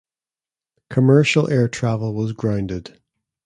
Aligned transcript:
Commercial 0.89 1.47
air 1.51 1.67
travel 1.67 2.15
was 2.15 2.33
grounded. 2.33 2.99